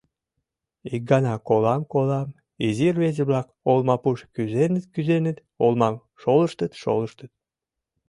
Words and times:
Ик 0.93 1.01
гана 1.11 1.33
колам-колам: 1.47 2.29
изи 2.67 2.87
рвезе-влак 2.95 3.47
олмапуш 3.71 4.19
кӱзеныт-кӱзеныт, 4.35 5.37
олмам 5.63 5.95
шолыштыт-шолыштыт. 6.21 7.31